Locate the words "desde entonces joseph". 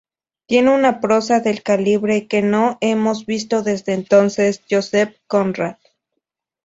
3.61-5.15